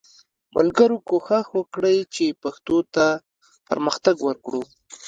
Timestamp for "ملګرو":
0.55-0.97